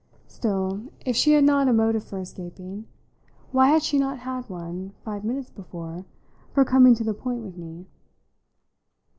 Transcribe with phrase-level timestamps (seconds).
[0.25, 2.87] Still, if she had not a motive for escaping,
[3.51, 6.05] why had she not had one, five minutes before,
[6.55, 7.85] for coming to the point with me?